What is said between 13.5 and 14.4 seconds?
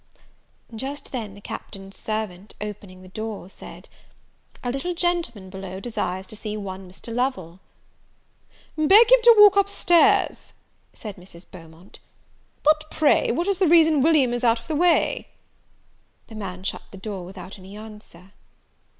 the reason William